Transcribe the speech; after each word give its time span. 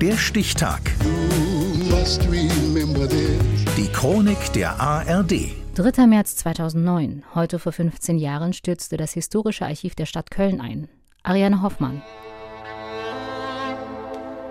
Der 0.00 0.16
Stichtag. 0.16 0.80
Die 3.76 3.88
Chronik 3.92 4.52
der 4.52 4.80
ARD. 4.80 5.32
3. 5.74 6.06
März 6.06 6.36
2009. 6.36 7.24
Heute 7.34 7.58
vor 7.58 7.72
15 7.72 8.16
Jahren 8.18 8.52
stürzte 8.52 8.96
das 8.96 9.12
historische 9.14 9.64
Archiv 9.64 9.96
der 9.96 10.06
Stadt 10.06 10.30
Köln 10.30 10.60
ein. 10.60 10.86
Ariane 11.24 11.62
Hoffmann. 11.62 12.02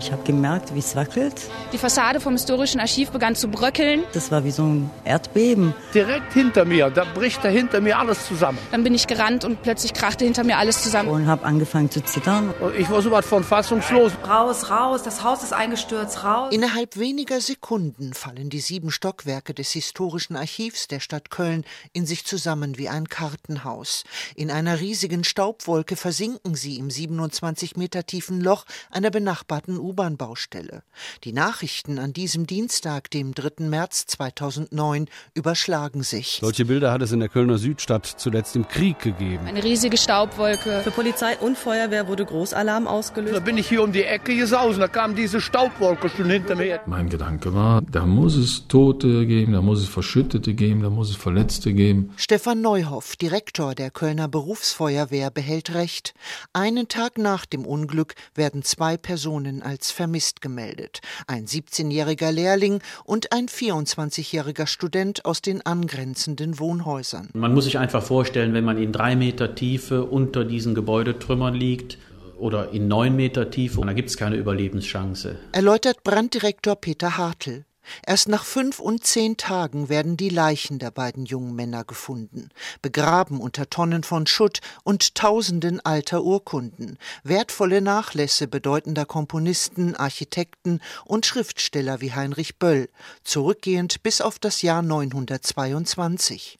Ich 0.00 0.12
habe 0.12 0.22
gemerkt, 0.22 0.72
wie 0.74 0.78
es 0.78 0.94
wackelt. 0.94 1.34
Die 1.72 1.78
Fassade 1.78 2.20
vom 2.20 2.34
historischen 2.34 2.78
Archiv 2.80 3.10
begann 3.10 3.34
zu 3.34 3.48
bröckeln. 3.48 4.04
Das 4.12 4.30
war 4.30 4.44
wie 4.44 4.52
so 4.52 4.62
ein 4.62 4.90
Erdbeben. 5.04 5.74
Direkt 5.92 6.32
hinter 6.34 6.64
mir, 6.64 6.88
da 6.88 7.04
bricht 7.04 7.44
da 7.44 7.48
hinter 7.48 7.80
mir 7.80 7.98
alles 7.98 8.26
zusammen. 8.26 8.58
Dann 8.70 8.84
bin 8.84 8.94
ich 8.94 9.08
gerannt 9.08 9.44
und 9.44 9.62
plötzlich 9.62 9.94
krachte 9.94 10.24
hinter 10.24 10.44
mir 10.44 10.58
alles 10.58 10.84
zusammen. 10.84 11.08
Und 11.08 11.26
habe 11.26 11.44
angefangen 11.44 11.90
zu 11.90 12.00
zittern. 12.00 12.54
Ich 12.78 12.88
war 12.90 13.02
sowas 13.02 13.26
von 13.26 13.42
fassungslos. 13.42 14.12
Raus, 14.26 14.70
raus, 14.70 15.02
das 15.02 15.24
Haus 15.24 15.42
ist 15.42 15.52
eingestürzt, 15.52 16.22
raus. 16.22 16.52
Innerhalb 16.52 16.96
weniger 16.96 17.40
Sekunden 17.40 18.14
fallen 18.14 18.50
die 18.50 18.60
sieben 18.60 18.92
Stockwerke 18.92 19.52
des 19.52 19.72
historischen 19.72 20.36
Archivs 20.36 20.86
der 20.86 21.00
Stadt 21.00 21.30
Köln 21.30 21.64
in 21.92 22.06
sich 22.06 22.24
zusammen 22.24 22.78
wie 22.78 22.88
ein 22.88 23.08
Kartenhaus. 23.08 24.04
In 24.36 24.52
einer 24.52 24.78
riesigen 24.78 25.24
Staubwolke 25.24 25.96
versinken 25.96 26.54
sie 26.54 26.76
im 26.76 26.88
27 26.88 27.76
Meter 27.76 28.06
tiefen 28.06 28.40
Loch 28.40 28.64
einer 28.90 29.10
benachbarten 29.10 29.76
U-Bahn-Baustelle. 29.88 30.82
Die 31.24 31.32
Nachrichten 31.32 31.98
an 31.98 32.12
diesem 32.12 32.46
Dienstag, 32.46 33.10
dem 33.10 33.34
3. 33.34 33.64
März 33.66 34.06
2009, 34.06 35.06
überschlagen 35.34 36.02
sich. 36.02 36.38
Solche 36.42 36.66
Bilder 36.66 36.92
hat 36.92 37.02
es 37.02 37.12
in 37.12 37.20
der 37.20 37.28
Kölner 37.28 37.58
Südstadt 37.58 38.06
zuletzt 38.06 38.54
im 38.56 38.68
Krieg 38.68 38.98
gegeben. 38.98 39.46
Eine 39.46 39.64
riesige 39.64 39.96
Staubwolke. 39.96 40.82
Für 40.84 40.90
Polizei 40.90 41.38
und 41.38 41.56
Feuerwehr 41.56 42.06
wurde 42.08 42.24
Großalarm 42.26 42.86
ausgelöst. 42.86 43.36
Da 43.36 43.40
bin 43.40 43.56
ich 43.56 43.68
hier 43.68 43.82
um 43.82 43.92
die 43.92 44.04
Ecke 44.04 44.36
gesausen, 44.36 44.80
da 44.80 44.88
kam 44.88 45.14
diese 45.14 45.40
Staubwolke 45.40 46.08
schon 46.10 46.28
hinter 46.28 46.56
mir. 46.56 46.80
Mein 46.86 47.08
Gedanke 47.08 47.54
war, 47.54 47.82
da 47.82 48.04
muss 48.04 48.36
es 48.36 48.68
Tote 48.68 49.26
geben, 49.26 49.52
da 49.52 49.62
muss 49.62 49.80
es 49.80 49.88
Verschüttete 49.88 50.54
geben, 50.54 50.82
da 50.82 50.90
muss 50.90 51.10
es 51.10 51.16
Verletzte 51.16 51.72
geben. 51.72 52.12
Stefan 52.16 52.60
Neuhoff, 52.60 53.16
Direktor 53.16 53.74
der 53.74 53.90
Kölner 53.90 54.28
Berufsfeuerwehr, 54.28 55.30
behält 55.30 55.74
recht. 55.74 56.14
Einen 56.52 56.88
Tag 56.88 57.16
nach 57.16 57.46
dem 57.46 57.64
Unglück 57.64 58.14
werden 58.34 58.62
zwei 58.62 58.96
Personen 58.96 59.62
als 59.62 59.77
als 59.78 59.92
vermisst 59.92 60.40
gemeldet. 60.40 61.00
Ein 61.28 61.46
17-jähriger 61.46 62.32
Lehrling 62.32 62.80
und 63.04 63.32
ein 63.32 63.46
24-jähriger 63.46 64.66
Student 64.66 65.24
aus 65.24 65.40
den 65.40 65.64
angrenzenden 65.64 66.58
Wohnhäusern. 66.58 67.28
Man 67.32 67.54
muss 67.54 67.64
sich 67.64 67.78
einfach 67.78 68.02
vorstellen, 68.02 68.54
wenn 68.54 68.64
man 68.64 68.76
in 68.76 68.90
drei 68.90 69.14
Meter 69.14 69.54
Tiefe 69.54 70.04
unter 70.04 70.44
diesen 70.44 70.74
Gebäudetrümmern 70.74 71.54
liegt, 71.54 71.98
oder 72.38 72.70
in 72.70 72.86
neun 72.86 73.16
Meter 73.16 73.50
Tiefe, 73.50 73.80
da 73.80 73.92
gibt 73.92 74.10
es 74.10 74.16
keine 74.16 74.36
Überlebenschance. 74.36 75.40
Erläutert 75.50 76.04
Branddirektor 76.04 76.76
Peter 76.76 77.16
Hartl. 77.18 77.64
Erst 78.06 78.28
nach 78.28 78.44
fünf 78.44 78.78
und 78.78 79.04
zehn 79.04 79.36
Tagen 79.36 79.88
werden 79.88 80.16
die 80.16 80.28
Leichen 80.28 80.78
der 80.78 80.90
beiden 80.90 81.24
jungen 81.24 81.54
Männer 81.54 81.84
gefunden, 81.84 82.48
begraben 82.82 83.40
unter 83.40 83.70
Tonnen 83.70 84.02
von 84.02 84.26
Schutt 84.26 84.60
und 84.84 85.14
Tausenden 85.14 85.80
alter 85.80 86.22
Urkunden, 86.22 86.98
wertvolle 87.22 87.80
Nachlässe 87.80 88.48
bedeutender 88.48 89.06
Komponisten, 89.06 89.94
Architekten 89.94 90.80
und 91.04 91.26
Schriftsteller 91.26 92.00
wie 92.00 92.12
Heinrich 92.12 92.58
Böll, 92.58 92.88
zurückgehend 93.24 94.02
bis 94.02 94.20
auf 94.20 94.38
das 94.38 94.62
Jahr 94.62 94.82
922. 94.82 96.58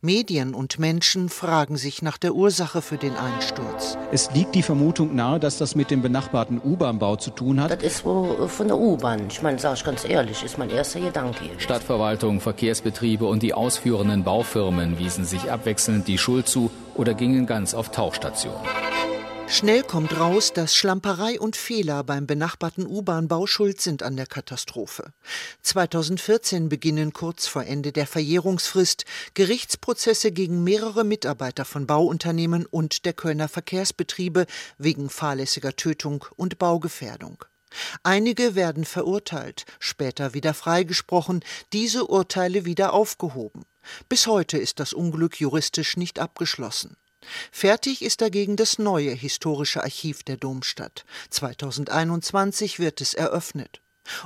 Medien 0.00 0.54
und 0.54 0.78
Menschen 0.78 1.28
fragen 1.28 1.76
sich 1.76 2.02
nach 2.02 2.18
der 2.18 2.34
Ursache 2.34 2.82
für 2.82 2.96
den 2.96 3.16
Einsturz. 3.16 3.96
Es 4.12 4.30
liegt 4.32 4.54
die 4.54 4.62
Vermutung 4.62 5.14
nahe, 5.14 5.38
dass 5.38 5.58
das 5.58 5.74
mit 5.74 5.90
dem 5.90 6.02
benachbarten 6.02 6.60
U-Bahn-Bau 6.62 7.16
zu 7.16 7.30
tun 7.30 7.60
hat. 7.60 7.70
Das 7.70 7.82
ist 7.82 8.04
wohl 8.04 8.48
von 8.48 8.68
der 8.68 8.78
U-Bahn. 8.78 9.26
Ich 9.30 9.42
meine, 9.42 9.58
sage 9.58 9.76
ich 9.76 9.84
ganz 9.84 10.04
ehrlich, 10.04 10.42
ist 10.42 10.58
mein 10.58 10.70
erster 10.70 11.00
Gedanke. 11.00 11.44
Stadtverwaltung, 11.58 12.40
Verkehrsbetriebe 12.40 13.24
und 13.24 13.42
die 13.42 13.54
ausführenden 13.54 14.24
Baufirmen 14.24 14.98
wiesen 14.98 15.24
sich 15.24 15.50
abwechselnd 15.50 16.08
die 16.08 16.18
Schuld 16.18 16.48
zu 16.48 16.70
oder 16.94 17.14
gingen 17.14 17.46
ganz 17.46 17.74
auf 17.74 17.90
Tauchstation. 17.90 18.56
Schnell 19.50 19.82
kommt 19.82 20.18
raus, 20.18 20.52
dass 20.52 20.76
Schlamperei 20.76 21.40
und 21.40 21.56
Fehler 21.56 22.04
beim 22.04 22.26
benachbarten 22.26 22.86
U-Bahn-Bau 22.86 23.46
schuld 23.46 23.80
sind 23.80 24.02
an 24.02 24.14
der 24.14 24.26
Katastrophe. 24.26 25.12
2014 25.62 26.68
beginnen 26.68 27.14
kurz 27.14 27.46
vor 27.46 27.64
Ende 27.64 27.90
der 27.90 28.06
Verjährungsfrist 28.06 29.06
Gerichtsprozesse 29.32 30.32
gegen 30.32 30.64
mehrere 30.64 31.02
Mitarbeiter 31.02 31.64
von 31.64 31.86
Bauunternehmen 31.86 32.66
und 32.66 33.06
der 33.06 33.14
Kölner 33.14 33.48
Verkehrsbetriebe 33.48 34.46
wegen 34.76 35.08
fahrlässiger 35.08 35.74
Tötung 35.74 36.26
und 36.36 36.58
Baugefährdung. 36.58 37.42
Einige 38.02 38.54
werden 38.54 38.84
verurteilt, 38.84 39.64
später 39.78 40.34
wieder 40.34 40.52
freigesprochen, 40.52 41.42
diese 41.72 42.06
Urteile 42.06 42.66
wieder 42.66 42.92
aufgehoben. 42.92 43.64
Bis 44.10 44.26
heute 44.26 44.58
ist 44.58 44.78
das 44.78 44.92
Unglück 44.92 45.40
juristisch 45.40 45.96
nicht 45.96 46.18
abgeschlossen. 46.18 46.96
Fertig 47.52 48.02
ist 48.02 48.20
dagegen 48.20 48.56
das 48.56 48.78
neue 48.78 49.10
historische 49.10 49.82
Archiv 49.82 50.22
der 50.22 50.36
Domstadt. 50.36 51.04
2021 51.30 52.78
wird 52.78 53.00
es 53.00 53.14
eröffnet. 53.14 53.80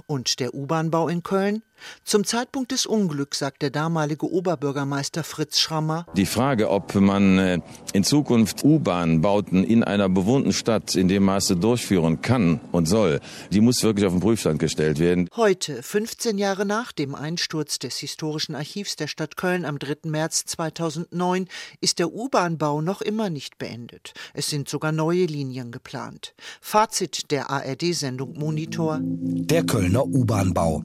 Und 0.06 0.40
der 0.40 0.54
U-Bahn-Bau 0.54 1.08
in 1.08 1.22
Köln? 1.22 1.62
Zum 2.04 2.24
Zeitpunkt 2.24 2.72
des 2.72 2.86
Unglücks 2.86 3.38
sagt 3.38 3.62
der 3.62 3.70
damalige 3.70 4.30
Oberbürgermeister 4.30 5.24
Fritz 5.24 5.58
Schrammer. 5.58 6.06
Die 6.16 6.26
Frage, 6.26 6.70
ob 6.70 6.94
man 6.94 7.38
äh, 7.38 7.60
in 7.92 8.04
Zukunft 8.04 8.64
U-Bahn-Bauten 8.64 9.64
in 9.64 9.84
einer 9.84 10.08
bewohnten 10.08 10.52
Stadt 10.52 10.94
in 10.94 11.08
dem 11.08 11.24
Maße 11.24 11.56
durchführen 11.56 12.22
kann 12.22 12.60
und 12.72 12.86
soll, 12.86 13.20
die 13.50 13.60
muss 13.60 13.82
wirklich 13.82 14.06
auf 14.06 14.12
den 14.12 14.20
Prüfstand 14.20 14.58
gestellt 14.58 14.98
werden. 14.98 15.28
Heute, 15.36 15.82
15 15.82 16.38
Jahre 16.38 16.64
nach 16.64 16.92
dem 16.92 17.14
Einsturz 17.14 17.78
des 17.78 17.98
historischen 17.98 18.54
Archivs 18.54 18.96
der 18.96 19.06
Stadt 19.06 19.36
Köln 19.36 19.64
am 19.64 19.78
3. 19.78 20.08
März 20.08 20.44
2009, 20.46 21.48
ist 21.80 21.98
der 21.98 22.12
U-Bahn-Bau 22.12 22.80
noch 22.80 23.00
immer 23.00 23.30
nicht 23.30 23.58
beendet. 23.58 24.12
Es 24.34 24.48
sind 24.48 24.68
sogar 24.68 24.92
neue 24.92 25.26
Linien 25.26 25.70
geplant. 25.72 26.34
Fazit 26.60 27.30
der 27.30 27.50
ARD-Sendung 27.50 28.34
Monitor. 28.38 28.98
Der 29.02 29.64
Kölner 29.64 30.04
U-Bahn-Bau. 30.04 30.82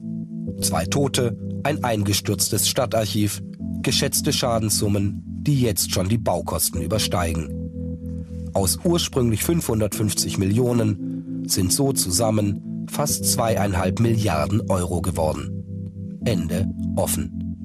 Zwei 0.60 0.84
Tote, 0.86 1.36
ein 1.62 1.84
eingestürztes 1.84 2.68
Stadtarchiv, 2.68 3.42
geschätzte 3.82 4.32
Schadenssummen, 4.32 5.22
die 5.24 5.60
jetzt 5.60 5.92
schon 5.92 6.08
die 6.08 6.18
Baukosten 6.18 6.82
übersteigen. 6.82 8.50
Aus 8.54 8.78
ursprünglich 8.82 9.44
550 9.44 10.38
Millionen 10.38 11.44
sind 11.46 11.72
so 11.72 11.92
zusammen 11.92 12.86
fast 12.90 13.24
zweieinhalb 13.24 14.00
Milliarden 14.00 14.62
Euro 14.68 15.00
geworden. 15.00 16.20
Ende 16.24 16.66
offen. 16.96 17.56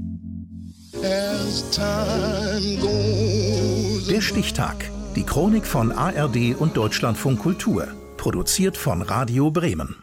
Der 4.10 4.22
Stichtag. 4.22 4.92
Die 5.16 5.24
Chronik 5.24 5.66
von 5.66 5.92
ARD 5.92 6.56
und 6.58 6.78
Deutschlandfunk 6.78 7.40
Kultur. 7.40 7.88
Produziert 8.18 8.78
von 8.78 9.02
Radio 9.02 9.52
Bremen. 9.52 10.03